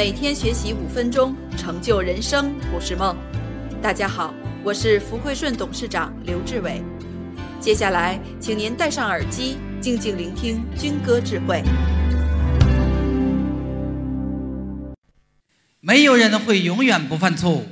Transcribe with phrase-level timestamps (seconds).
[0.00, 3.14] 每天学习五分钟，成就人生不是梦。
[3.82, 4.32] 大家好，
[4.64, 6.82] 我是福汇顺董事长刘志伟。
[7.60, 11.62] 接下来，请您戴上耳机，静静聆听军歌智慧。
[15.80, 17.66] 没有人会永远不犯错误，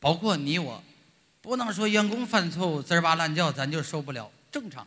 [0.00, 0.82] 包括你我。
[1.42, 4.30] 不能说员工犯错误滋儿吧乱叫，咱就受不了。
[4.50, 4.86] 正常，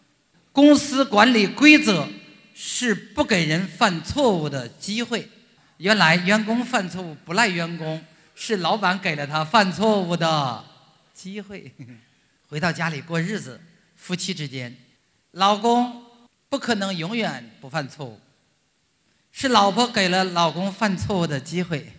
[0.52, 2.08] 公司管理规则
[2.56, 5.30] 是不给人犯错误的机会。
[5.78, 8.04] 原来员工犯错误不赖员工，
[8.36, 10.64] 是老板给了他犯错误的
[11.14, 11.72] 机会。
[12.48, 13.60] 回到家里过日子，
[13.96, 14.76] 夫妻之间，
[15.32, 16.04] 老公
[16.48, 18.20] 不可能永远不犯错误，
[19.32, 21.92] 是老婆给了老公犯错误的机会。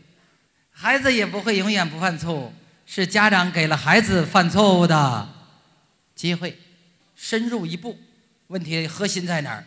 [0.71, 2.53] 孩子也不会永远不犯错误。
[2.89, 5.29] 是家长给了孩子犯错误的
[6.15, 6.57] 机会，
[7.17, 7.99] 深入一步，
[8.47, 9.67] 问题核心在哪儿？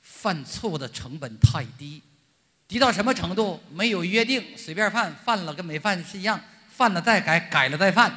[0.00, 2.02] 犯错误的成本太低，
[2.68, 3.60] 低到什么程度？
[3.72, 8.12] 没有约定，随便犯，犯了跟没犯是一样，犯了再改，改了再犯。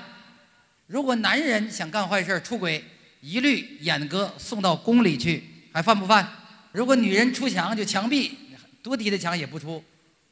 [0.88, 2.84] 如果男人想干坏事出轨，
[3.22, 6.28] 一律阉割送到宫里去，还犯不犯？
[6.72, 8.38] 如果女人出墙就墙壁，
[8.82, 9.84] 多低的墙也不出，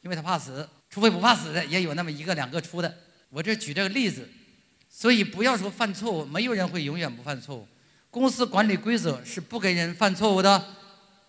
[0.02, 2.92] 因为她怕死，除非不怕死的，也有那么一个两个出的。
[3.30, 4.28] 我这举这个例子，
[4.90, 7.68] 所以不要说犯错误，没有人会永远不犯错误。
[8.10, 10.74] 公司管理规则是不给人犯错误的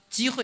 [0.09, 0.43] 机会。